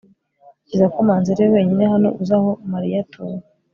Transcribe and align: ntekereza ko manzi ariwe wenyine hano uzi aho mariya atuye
ntekereza 0.65 0.85
ko 0.93 0.97
manzi 1.07 1.27
ariwe 1.31 1.49
wenyine 1.55 1.83
hano 1.93 2.07
uzi 2.19 2.33
aho 2.37 2.49
mariya 2.71 2.97
atuye 3.03 3.37